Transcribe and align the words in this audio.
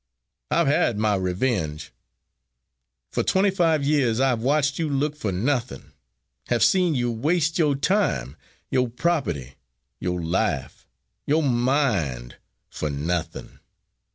I 0.49 0.57
have 0.57 0.65
had 0.65 0.97
my 0.97 1.13
revenge! 1.13 1.93
For 3.11 3.21
twenty 3.21 3.51
five 3.51 3.83
years 3.83 4.19
I 4.19 4.29
have 4.29 4.41
watched 4.41 4.79
you 4.79 4.89
look 4.89 5.15
for 5.15 5.31
nothing; 5.31 5.91
have 6.47 6.63
seen 6.63 6.95
you 6.95 7.11
waste 7.11 7.59
your 7.59 7.75
time, 7.75 8.35
your 8.71 8.89
property, 8.89 9.57
your 9.99 10.19
life, 10.19 10.87
your 11.27 11.43
mind 11.43 12.37
for 12.67 12.89
nothing! 12.89 13.59